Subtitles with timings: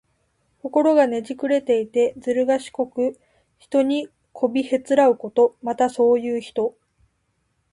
[0.63, 3.19] 心がねじくれていて、ずるがしこく、
[3.59, 5.55] 人にこびへつらうこと。
[5.61, 6.75] また、そういう人。